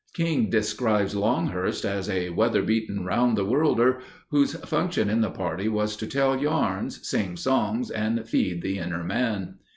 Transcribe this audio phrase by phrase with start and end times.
[0.15, 3.99] King describes Longhurst as "a weather beaten round the worlder,
[4.31, 9.03] whose function in the party was to tell yarns, sing songs, and feed the inner
[9.03, 9.59] man."